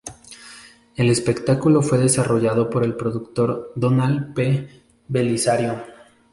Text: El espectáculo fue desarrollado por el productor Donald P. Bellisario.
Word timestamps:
El 0.95 1.11
espectáculo 1.11 1.83
fue 1.83 1.99
desarrollado 1.99 2.71
por 2.71 2.83
el 2.83 2.95
productor 2.95 3.71
Donald 3.75 4.33
P. 4.33 4.67
Bellisario. 5.07 5.79